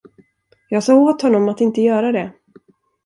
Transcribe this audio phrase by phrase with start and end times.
[0.69, 2.31] Jag sa åt honom att inte göra det.